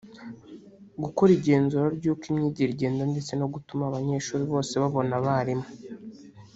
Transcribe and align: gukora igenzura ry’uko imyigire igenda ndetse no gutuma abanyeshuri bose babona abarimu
gukora 1.03 1.29
igenzura 1.37 1.85
ry’uko 1.97 2.23
imyigire 2.31 2.69
igenda 2.71 3.03
ndetse 3.11 3.31
no 3.39 3.47
gutuma 3.53 3.83
abanyeshuri 3.85 4.43
bose 4.51 4.73
babona 4.81 5.11
abarimu 5.19 5.67